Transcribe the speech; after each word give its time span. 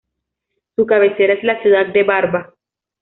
Su 0.75 0.87
cabecera 0.87 1.33
es 1.35 1.43
la 1.43 1.61
ciudad 1.61 1.85
de 1.93 2.01
Barva. 2.01 2.55